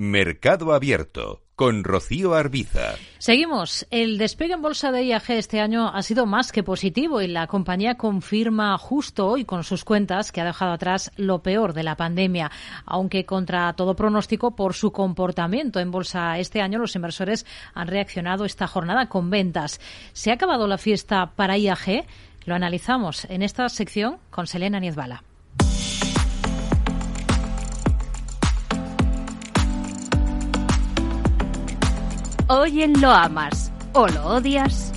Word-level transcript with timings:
Mercado 0.00 0.74
Abierto 0.74 1.42
con 1.56 1.82
Rocío 1.82 2.34
Arbiza. 2.34 2.94
Seguimos. 3.18 3.84
El 3.90 4.16
despegue 4.16 4.54
en 4.54 4.62
bolsa 4.62 4.92
de 4.92 5.02
IAG 5.02 5.30
este 5.30 5.58
año 5.58 5.88
ha 5.88 6.02
sido 6.02 6.24
más 6.24 6.52
que 6.52 6.62
positivo 6.62 7.20
y 7.20 7.26
la 7.26 7.48
compañía 7.48 7.96
confirma 7.96 8.78
justo 8.78 9.26
hoy 9.26 9.44
con 9.44 9.64
sus 9.64 9.82
cuentas 9.84 10.30
que 10.30 10.40
ha 10.40 10.44
dejado 10.44 10.70
atrás 10.70 11.10
lo 11.16 11.42
peor 11.42 11.72
de 11.72 11.82
la 11.82 11.96
pandemia. 11.96 12.52
Aunque 12.86 13.26
contra 13.26 13.72
todo 13.72 13.96
pronóstico 13.96 14.54
por 14.54 14.74
su 14.74 14.92
comportamiento 14.92 15.80
en 15.80 15.90
bolsa 15.90 16.38
este 16.38 16.60
año, 16.60 16.78
los 16.78 16.94
inversores 16.94 17.44
han 17.74 17.88
reaccionado 17.88 18.44
esta 18.44 18.68
jornada 18.68 19.08
con 19.08 19.30
ventas. 19.30 19.80
¿Se 20.12 20.30
ha 20.30 20.34
acabado 20.34 20.68
la 20.68 20.78
fiesta 20.78 21.32
para 21.34 21.58
IAG? 21.58 22.06
Lo 22.44 22.54
analizamos 22.54 23.24
en 23.24 23.42
esta 23.42 23.68
sección 23.68 24.18
con 24.30 24.46
Selena 24.46 24.78
Niezbala. 24.78 25.24
Hoy 32.50 32.86
Lo 32.86 33.10
Amas 33.10 33.70
o 33.92 34.08
Lo 34.08 34.24
Odias. 34.24 34.90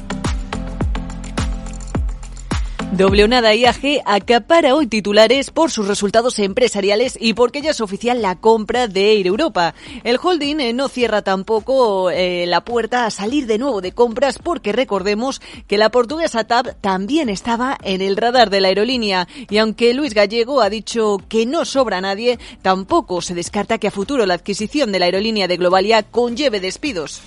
Doble 2.93 3.25
nada 3.29 3.55
IAG 3.55 4.01
acapara 4.05 4.75
hoy 4.75 4.85
titulares 4.85 5.49
por 5.49 5.71
sus 5.71 5.87
resultados 5.87 6.37
empresariales 6.39 7.17
y 7.19 7.33
porque 7.33 7.61
ya 7.61 7.71
es 7.71 7.79
oficial 7.79 8.21
la 8.21 8.35
compra 8.35 8.89
de 8.89 9.13
Air 9.13 9.27
Europa. 9.27 9.73
El 10.03 10.19
holding 10.21 10.59
eh, 10.59 10.73
no 10.73 10.89
cierra 10.89 11.21
tampoco 11.21 12.09
eh, 12.09 12.45
la 12.47 12.65
puerta 12.65 13.05
a 13.05 13.09
salir 13.09 13.47
de 13.47 13.57
nuevo 13.57 13.79
de 13.79 13.93
compras 13.93 14.39
porque 14.39 14.73
recordemos 14.73 15.41
que 15.67 15.77
la 15.77 15.89
portuguesa 15.89 16.43
TAP 16.43 16.81
también 16.81 17.29
estaba 17.29 17.77
en 17.81 18.01
el 18.01 18.17
radar 18.17 18.49
de 18.49 18.59
la 18.59 18.67
aerolínea 18.67 19.25
y 19.49 19.57
aunque 19.57 19.93
Luis 19.93 20.13
Gallego 20.13 20.61
ha 20.61 20.69
dicho 20.69 21.17
que 21.29 21.45
no 21.45 21.63
sobra 21.63 22.01
nadie, 22.01 22.39
tampoco 22.61 23.21
se 23.21 23.35
descarta 23.35 23.77
que 23.77 23.87
a 23.87 23.91
futuro 23.91 24.25
la 24.25 24.33
adquisición 24.33 24.91
de 24.91 24.99
la 24.99 25.05
aerolínea 25.05 25.47
de 25.47 25.55
Globalia 25.55 26.03
conlleve 26.03 26.59
despidos. 26.59 27.21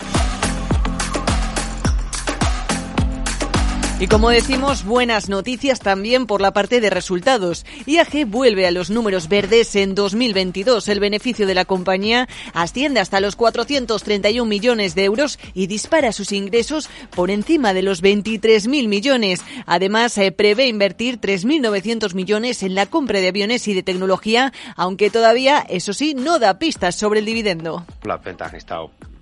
Y 4.04 4.06
como 4.06 4.28
decimos, 4.28 4.84
buenas 4.84 5.30
noticias 5.30 5.80
también 5.80 6.26
por 6.26 6.42
la 6.42 6.52
parte 6.52 6.82
de 6.82 6.90
resultados. 6.90 7.64
IAG 7.86 8.26
vuelve 8.26 8.66
a 8.66 8.70
los 8.70 8.90
números 8.90 9.30
verdes 9.30 9.74
en 9.76 9.94
2022. 9.94 10.88
El 10.88 11.00
beneficio 11.00 11.46
de 11.46 11.54
la 11.54 11.64
compañía 11.64 12.28
asciende 12.52 13.00
hasta 13.00 13.20
los 13.20 13.34
431 13.34 14.46
millones 14.46 14.94
de 14.94 15.04
euros 15.04 15.38
y 15.54 15.68
dispara 15.68 16.12
sus 16.12 16.32
ingresos 16.32 16.90
por 17.16 17.30
encima 17.30 17.72
de 17.72 17.80
los 17.80 18.02
23.000 18.02 18.88
millones. 18.88 19.40
Además, 19.64 20.12
se 20.12 20.30
prevé 20.32 20.66
invertir 20.66 21.18
3.900 21.18 22.12
millones 22.12 22.62
en 22.62 22.74
la 22.74 22.84
compra 22.84 23.20
de 23.20 23.28
aviones 23.28 23.66
y 23.68 23.72
de 23.72 23.82
tecnología, 23.82 24.52
aunque 24.76 25.08
todavía, 25.08 25.64
eso 25.66 25.94
sí, 25.94 26.12
no 26.12 26.38
da 26.38 26.58
pistas 26.58 26.94
sobre 26.94 27.20
el 27.20 27.24
dividendo. 27.24 27.86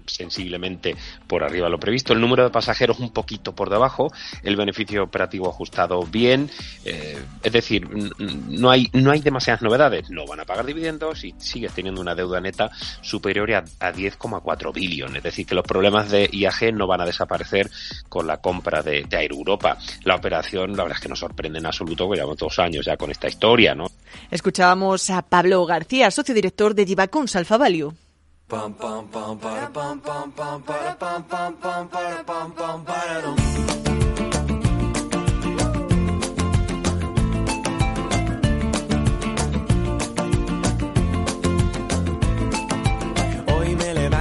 Sensiblemente 0.07 0.97
por 1.27 1.43
arriba 1.43 1.67
de 1.67 1.71
lo 1.71 1.81
previsto, 1.81 2.13
el 2.13 2.21
número 2.21 2.45
de 2.45 2.51
pasajeros 2.51 2.99
un 2.99 3.13
poquito 3.13 3.55
por 3.55 3.71
debajo, 3.71 4.13
el 4.43 4.57
beneficio 4.57 5.05
operativo 5.05 5.49
ajustado 5.49 6.03
bien, 6.05 6.51
eh, 6.85 7.19
es 7.43 7.53
decir, 7.53 7.89
no 7.89 8.71
hay, 8.71 8.89
no 8.93 9.11
hay 9.11 9.21
demasiadas 9.21 9.63
novedades, 9.63 10.11
no 10.11 10.27
van 10.27 10.41
a 10.41 10.45
pagar 10.45 10.67
dividendos 10.67 11.25
y 11.25 11.35
sigues 11.39 11.73
teniendo 11.73 12.01
una 12.01 12.15
deuda 12.15 12.41
neta 12.41 12.71
superior 13.01 13.53
a, 13.53 13.59
a 13.81 13.93
10,4 13.93 14.73
billones, 14.73 15.17
es 15.17 15.23
decir, 15.23 15.47
que 15.47 15.55
los 15.55 15.65
problemas 15.65 16.11
de 16.11 16.29
IAG 16.31 16.75
no 16.75 16.87
van 16.87 17.01
a 17.01 17.07
desaparecer 17.07 17.71
con 18.09 18.27
la 18.27 18.39
compra 18.39 18.83
de, 18.83 19.05
de 19.09 19.17
Air 19.17 19.33
Europa. 19.33 19.79
La 20.05 20.17
operación, 20.17 20.77
la 20.77 20.85
verdad 20.85 20.99
es 20.99 21.03
que 21.03 21.09
nos 21.09 21.19
sorprende 21.19 21.59
en 21.59 21.67
absoluto, 21.67 22.09
que 22.11 22.17
llevamos 22.17 22.37
dos 22.37 22.59
años 22.59 22.85
ya 22.85 22.97
con 22.97 23.11
esta 23.11 23.29
historia, 23.29 23.75
¿no? 23.75 23.87
Escuchábamos 24.31 25.11
a 25.11 25.23
Pablo 25.23 25.65
García, 25.65 26.11
socio 26.11 26.35
director 26.35 26.75
de 26.75 26.85
Divacons 26.85 27.37
Alfa. 27.37 27.59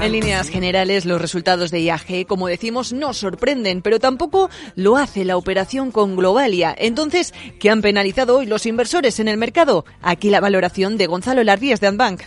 En 0.01 0.11
líneas 0.13 0.47
generales, 0.47 1.05
los 1.05 1.21
resultados 1.21 1.69
de 1.69 1.81
IAG, 1.81 2.25
como 2.25 2.47
decimos, 2.47 2.93
no 2.93 3.13
sorprenden, 3.13 3.81
pero 3.81 3.99
tampoco 3.99 4.49
lo 4.75 4.95
hace 4.95 5.25
la 5.25 5.35
operación 5.35 5.91
con 5.91 6.15
Globalia. 6.15 6.73
Entonces, 6.77 7.33
¿qué 7.59 7.69
han 7.69 7.81
penalizado 7.81 8.37
hoy 8.37 8.45
los 8.45 8.65
inversores 8.65 9.19
en 9.19 9.27
el 9.27 9.35
mercado? 9.35 9.83
Aquí 10.01 10.29
la 10.29 10.39
valoración 10.39 10.97
de 10.97 11.07
Gonzalo 11.07 11.43
Lardíez 11.43 11.81
de 11.81 11.87
Anbank 11.87 12.21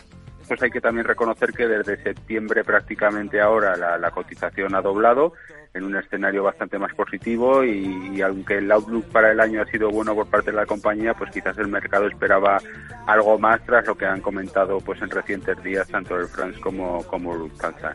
pues 0.47 0.63
hay 0.63 0.71
que 0.71 0.81
también 0.81 1.07
reconocer 1.07 1.53
que 1.53 1.67
desde 1.67 2.03
septiembre 2.03 2.65
prácticamente 2.65 3.41
ahora 3.41 3.77
la, 3.77 3.99
la 3.99 4.11
cotización 4.11 4.75
ha 4.75 4.83
doblado 4.83 5.33
en 5.75 5.85
un 5.85 5.97
escenario 5.97 6.45
bastante 6.45 6.79
más 6.79 6.95
positivo 6.95 7.65
y, 7.65 8.13
y, 8.15 8.23
aunque 8.23 8.59
el 8.59 8.71
outlook 8.71 9.05
para 9.07 9.33
el 9.33 9.41
año 9.41 9.61
ha 9.61 9.67
sido 9.67 9.91
bueno 9.91 10.15
por 10.15 10.29
parte 10.29 10.53
de 10.53 10.57
la 10.57 10.67
compañía, 10.67 11.15
pues 11.15 11.33
quizás 11.33 11.59
el 11.59 11.67
mercado 11.67 12.07
esperaba 12.07 12.59
algo 13.07 13.39
más 13.39 13.61
tras 13.67 13.85
lo 13.87 13.97
que 13.97 14.07
han 14.07 14.21
comentado 14.21 14.79
pues 14.79 15.03
en 15.03 15.11
recientes 15.11 15.61
días 15.63 15.89
tanto 15.89 16.17
el 16.17 16.29
France 16.29 16.61
como, 16.61 17.03
como 17.05 17.35
Lufthansa. 17.35 17.93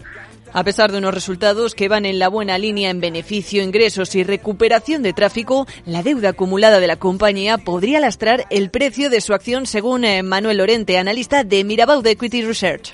A 0.52 0.64
pesar 0.64 0.92
de 0.92 0.98
unos 0.98 1.14
resultados 1.14 1.76
que 1.76 1.88
van 1.88 2.06
en 2.06 2.20
la 2.20 2.28
buena 2.28 2.58
línea 2.58 2.90
en 2.90 3.00
beneficio, 3.00 3.64
ingresos 3.64 4.16
y 4.16 4.24
recuperación 4.24 5.04
de 5.04 5.14
tráfico, 5.14 5.68
la 5.86 6.04
deuda 6.04 6.30
acumulada 6.30 6.80
de 6.80 6.88
la 6.88 6.98
compañía 6.98 7.60
podría 7.60 8.00
lastrar 8.00 8.46
el 8.50 8.72
precio 8.72 9.10
de 9.10 9.22
su 9.22 9.34
acción, 9.34 9.66
según 9.66 10.04
eh, 10.04 10.24
Manuel 10.24 10.58
Lorente, 10.58 10.98
analista 10.98 11.44
de 11.44 11.64
Mirabaud 11.64 12.06
Equity 12.06 12.44
Research. 12.44 12.94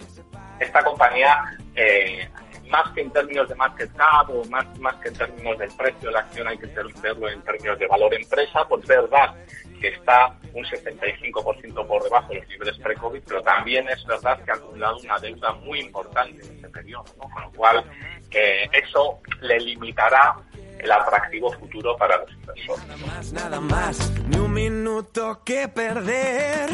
Esta 0.59 0.83
compañía, 0.83 1.57
eh, 1.75 2.27
más 2.75 2.91
que 2.91 3.01
en 3.01 3.11
términos 3.11 3.47
de 3.47 3.55
market 3.55 3.91
cap 3.95 4.29
o 4.29 4.43
más, 4.49 4.65
más 4.79 4.95
que 4.95 5.07
en 5.07 5.15
términos 5.15 5.57
del 5.57 5.71
precio 5.77 6.09
de 6.09 6.11
la 6.11 6.19
acción, 6.19 6.47
hay 6.47 6.57
que 6.57 6.67
verlo 7.01 7.29
en 7.29 7.41
términos 7.41 7.79
de 7.79 7.87
valor 7.87 8.13
empresa, 8.13 8.65
pues 8.67 8.85
verdad 8.85 9.33
que 9.79 9.87
está 9.89 10.37
un 10.53 10.63
75% 10.65 11.87
por 11.87 12.03
debajo 12.03 12.29
de 12.29 12.39
los 12.39 12.47
niveles 12.49 12.77
pre-COVID, 12.79 13.21
pero 13.27 13.41
también 13.43 13.87
es 13.87 14.05
verdad 14.05 14.43
que 14.43 14.51
ha 14.51 14.55
acumulado 14.55 14.97
una 14.97 15.17
deuda 15.19 15.53
muy 15.53 15.79
importante 15.79 16.45
en 16.45 16.57
ese 16.57 16.69
periodo, 16.69 17.05
¿no? 17.17 17.29
con 17.29 17.43
lo 17.43 17.51
cual 17.51 17.83
eh, 18.31 18.67
eso 18.73 19.21
le 19.41 19.57
limitará 19.59 20.35
el 20.79 20.91
atractivo 20.91 21.51
futuro 21.53 21.95
para 21.97 22.17
los 22.17 22.31
inversores. 22.33 22.87
Nada 22.87 23.05
más, 23.07 23.33
nada 23.33 23.59
más, 23.59 24.11
ni 24.27 24.37
un 24.37 24.53
minuto 24.53 25.41
que 25.43 25.67
perder. 25.67 26.69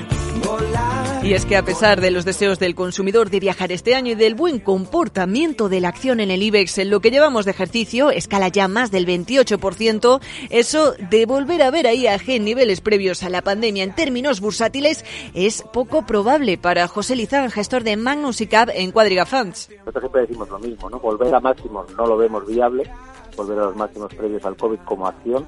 Volar. 0.45 1.25
Y 1.25 1.33
es 1.33 1.45
que 1.45 1.55
a 1.57 1.63
pesar 1.63 2.01
de 2.01 2.09
los 2.09 2.25
deseos 2.25 2.57
del 2.57 2.73
consumidor 2.73 3.29
de 3.29 3.39
viajar 3.39 3.71
este 3.71 3.95
año 3.95 4.13
y 4.13 4.15
del 4.15 4.33
buen 4.33 4.59
comportamiento 4.59 5.69
de 5.69 5.79
la 5.79 5.89
acción 5.89 6.19
en 6.19 6.31
el 6.31 6.41
IBEX, 6.41 6.79
en 6.79 6.89
lo 6.89 6.99
que 6.99 7.11
llevamos 7.11 7.45
de 7.45 7.51
ejercicio, 7.51 8.11
escala 8.11 8.47
ya 8.47 8.67
más 8.67 8.91
del 8.91 9.05
28%, 9.05 10.21
eso 10.49 10.93
de 10.93 11.25
volver 11.25 11.61
a 11.61 11.69
ver 11.69 11.85
a 11.85 11.93
IAG 11.93 12.29
en 12.31 12.45
niveles 12.45 12.81
previos 12.81 13.23
a 13.23 13.29
la 13.29 13.41
pandemia 13.41 13.83
en 13.83 13.93
términos 13.93 14.41
bursátiles 14.41 15.05
es 15.33 15.61
poco 15.61 16.05
probable 16.05 16.57
para 16.57 16.87
José 16.87 17.15
Lizán, 17.15 17.51
gestor 17.51 17.83
de 17.83 17.97
Magnus 17.97 18.41
y 18.41 18.47
Cap 18.47 18.69
en 18.73 18.91
Quadriga 18.91 19.25
Funds. 19.25 19.69
Nosotros 19.79 20.01
siempre 20.01 20.21
decimos 20.21 20.49
lo 20.49 20.59
mismo, 20.59 20.89
¿no? 20.89 20.99
Volver 20.99 21.33
a 21.33 21.39
máximos 21.39 21.85
no 21.95 22.07
lo 22.07 22.17
vemos 22.17 22.47
viable, 22.47 22.89
volver 23.35 23.59
a 23.59 23.65
los 23.65 23.75
máximos 23.75 24.13
previos 24.13 24.45
al 24.45 24.55
COVID 24.55 24.79
como 24.85 25.07
acción, 25.07 25.45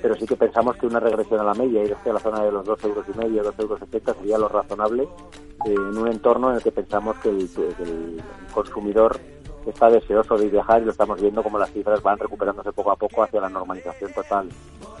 pero 0.00 0.14
sí 0.14 0.26
que 0.26 0.36
pensamos 0.36 0.76
que 0.76 0.86
una 0.86 1.00
regresión 1.00 1.40
a 1.40 1.44
la 1.44 1.54
media, 1.54 1.82
ir 1.82 1.94
hacia 1.94 2.12
la 2.12 2.20
zona 2.20 2.44
de 2.44 2.52
los 2.52 2.64
2 2.64 2.84
euros 2.84 3.04
y 3.12 3.18
medio, 3.18 3.42
2 3.42 3.58
euros 3.58 3.80
70 3.80 4.14
sería 4.14 4.38
lo 4.38 4.48
razonable 4.48 5.08
eh, 5.66 5.74
en 5.74 5.98
un 5.98 6.08
entorno 6.08 6.50
en 6.50 6.56
el 6.56 6.62
que 6.62 6.72
pensamos 6.72 7.16
que 7.18 7.30
el, 7.30 7.48
que 7.48 7.82
el, 7.82 8.22
consumidor 8.52 9.18
está 9.66 9.90
deseoso 9.90 10.36
de 10.38 10.48
viajar 10.48 10.80
y 10.80 10.86
lo 10.86 10.92
estamos 10.92 11.20
viendo 11.20 11.42
como 11.42 11.58
las 11.58 11.70
cifras 11.70 12.02
van 12.02 12.18
recuperándose 12.18 12.72
poco 12.72 12.92
a 12.92 12.96
poco 12.96 13.22
hacia 13.22 13.40
la 13.40 13.48
normalización 13.48 14.12
total. 14.12 14.48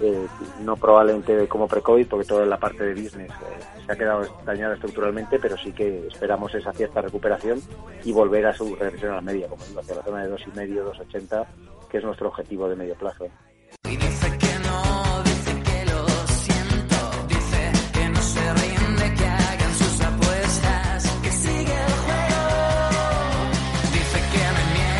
Eh, 0.00 0.26
no 0.60 0.76
probablemente 0.76 1.48
como 1.48 1.66
pre-COVID, 1.66 2.06
porque 2.06 2.26
toda 2.26 2.44
la 2.44 2.58
parte 2.58 2.84
de 2.84 2.92
business 2.92 3.30
eh, 3.30 3.82
se 3.86 3.92
ha 3.92 3.96
quedado 3.96 4.26
dañada 4.44 4.74
estructuralmente, 4.74 5.38
pero 5.38 5.56
sí 5.56 5.72
que 5.72 6.06
esperamos 6.06 6.54
esa 6.54 6.72
cierta 6.72 7.00
recuperación 7.00 7.60
y 8.04 8.12
volver 8.12 8.46
a 8.46 8.52
su 8.52 8.76
regresión 8.76 9.12
a 9.12 9.16
la 9.16 9.22
media, 9.22 9.48
como 9.48 9.64
digo, 9.64 9.80
hacia 9.80 9.96
la 9.96 10.02
zona 10.02 10.24
de 10.24 10.34
2,5, 10.34 10.92
2,80 10.92 11.46
que 11.88 11.98
es 11.98 12.04
nuestro 12.04 12.28
objetivo 12.28 12.68
de 12.68 12.76
medio 12.76 12.94
plazo. 12.94 13.26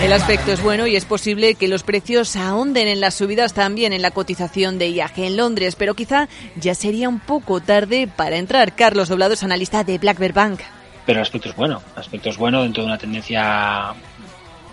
El 0.03 0.13
aspecto 0.13 0.53
es 0.53 0.63
bueno 0.63 0.87
y 0.87 0.95
es 0.95 1.05
posible 1.05 1.57
que 1.57 1.67
los 1.67 1.83
precios 1.83 2.37
ahonden 2.37 2.87
en 2.87 3.01
las 3.01 3.15
subidas 3.15 3.53
también 3.53 3.93
en 3.93 4.01
la 4.01 4.13
cotización 4.13 4.79
de 4.79 4.89
IAG 4.91 5.19
en 5.19 5.37
Londres, 5.37 5.75
pero 5.75 5.95
quizá 5.95 6.29
ya 6.55 6.75
sería 6.75 7.09
un 7.09 7.19
poco 7.19 7.61
tarde 7.61 8.09
para 8.09 8.37
entrar. 8.37 8.75
Carlos 8.75 9.09
Doblado 9.09 9.35
es 9.35 9.43
analista 9.43 9.83
de 9.83 9.99
Black 9.99 10.19
Bear 10.19 10.33
Bank. 10.33 10.61
Pero 11.05 11.19
el 11.19 11.23
aspecto 11.23 11.49
es 11.49 11.57
bueno, 11.57 11.83
el 11.95 12.01
aspecto 12.01 12.31
es 12.31 12.39
bueno 12.39 12.63
dentro 12.63 12.85
de 12.85 12.87
una 12.87 12.97
tendencia 12.97 13.93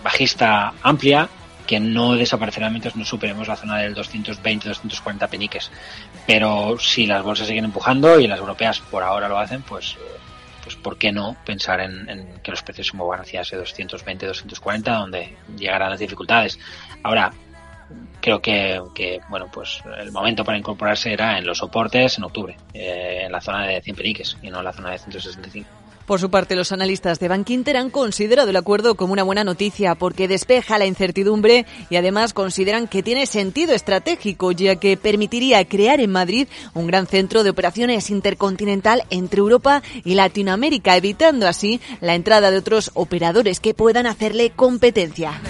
bajista 0.03 0.73
amplia 0.83 1.27
que 1.65 1.79
no 1.79 2.15
desaparecerá 2.15 2.69
mientras 2.69 2.95
no 2.95 3.06
superemos 3.06 3.47
la 3.47 3.56
zona 3.56 3.77
del 3.77 3.95
220-240 3.95 5.29
peniques. 5.29 5.71
Pero 6.27 6.77
si 6.79 7.06
las 7.06 7.23
bolsas 7.23 7.47
siguen 7.47 7.65
empujando 7.65 8.19
y 8.19 8.27
las 8.27 8.39
europeas 8.39 8.79
por 8.79 9.03
ahora 9.03 9.27
lo 9.27 9.38
hacen, 9.38 9.62
pues 9.62 9.97
pues 10.63 10.75
¿por 10.77 10.97
qué 10.97 11.12
no 11.12 11.38
pensar 11.45 11.79
en, 11.79 12.09
en 12.09 12.39
que 12.41 12.50
los 12.50 12.63
precios 12.63 12.88
se 12.88 12.97
muevan 12.97 13.19
hacia 13.19 13.41
ese 13.41 13.56
220, 13.56 14.25
240, 14.25 14.95
donde 14.95 15.38
llegarán 15.56 15.91
las 15.91 16.00
dificultades? 16.00 16.57
Ahora, 17.03 17.31
creo 18.19 18.41
que, 18.41 18.81
que, 18.95 19.21
bueno 19.29 19.47
pues 19.51 19.83
el 20.00 20.12
momento 20.12 20.44
para 20.44 20.57
incorporarse 20.57 21.13
era 21.13 21.38
en 21.38 21.45
los 21.45 21.59
soportes 21.59 22.17
en 22.17 22.23
octubre 22.23 22.57
eh, 22.73 23.23
en 23.25 23.31
la 23.31 23.41
zona 23.41 23.67
de 23.67 23.81
100 23.81 23.95
periques 23.95 24.38
y 24.41 24.50
no 24.50 24.59
en 24.59 24.65
la 24.65 24.73
zona 24.73 24.91
de 24.91 24.97
165 24.97 25.85
por 26.06 26.19
su 26.19 26.30
parte, 26.30 26.56
los 26.56 26.72
analistas 26.72 27.19
de 27.19 27.28
Bankinter 27.28 27.78
han 27.78 27.90
considerado 27.90 28.50
el 28.50 28.56
acuerdo 28.56 28.96
como 28.96 29.13
una 29.13 29.24
buena 29.24 29.44
noticia 29.44 29.96
porque 29.96 30.28
despeja 30.28 30.78
la 30.78 30.86
incertidumbre 30.86 31.66
y 31.90 31.96
además 31.96 32.34
consideran 32.34 32.88
que 32.88 33.02
tiene 33.02 33.25
sentido 33.25 33.74
estratégico 33.74 34.52
ya 34.52 34.75
que 34.75 34.98
permitiría 34.98 35.66
crear 35.66 36.00
en 36.00 36.12
Madrid 36.12 36.48
un 36.74 36.88
gran 36.88 37.07
centro 37.07 37.44
de 37.44 37.50
operaciones 37.50 38.10
intercontinental 38.10 39.04
entre 39.10 39.40
Europa 39.40 39.81
y 40.04 40.13
Latinoamérica, 40.13 40.96
evitando 40.96 41.48
así 41.48 41.81
la 42.02 42.16
entrada 42.16 42.51
de 42.51 42.58
otros 42.58 42.92
operadores 42.94 43.60
que 43.60 43.74
puedan 43.74 44.06
hacerle 44.06 44.51
competencia. 44.51 45.42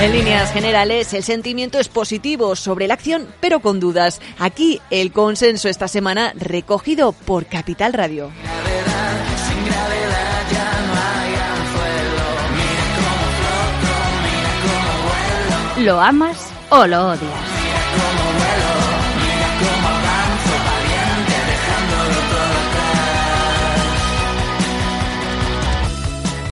En 0.00 0.12
líneas 0.12 0.52
generales, 0.52 1.12
el 1.12 1.24
sentimiento 1.24 1.78
es 1.78 1.88
positivo 1.88 2.54
sobre 2.54 2.86
la 2.86 2.94
acción, 2.94 3.26
pero 3.40 3.60
con 3.60 3.80
dudas. 3.80 4.20
Aquí 4.38 4.80
el 4.90 5.12
consenso 5.12 5.68
esta 5.68 5.88
semana 5.88 6.32
recogido 6.36 7.12
por 7.12 7.46
Capital 7.46 7.92
Radio. 7.92 8.30
¿Lo 15.78 16.00
amas 16.00 16.36
o 16.70 16.86
lo 16.86 17.10
odias? 17.10 17.57